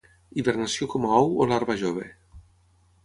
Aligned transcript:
Hibernació 0.39 0.87
com 0.95 1.05
a 1.09 1.11
ou 1.25 1.37
o 1.45 1.47
larva 1.53 1.77
jove. 1.83 2.11